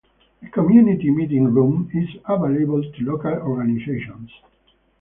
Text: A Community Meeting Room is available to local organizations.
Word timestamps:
A 0.41 0.49
Community 0.49 1.11
Meeting 1.11 1.53
Room 1.53 1.87
is 1.93 2.09
available 2.27 2.81
to 2.81 3.05
local 3.05 3.33
organizations. 3.33 4.31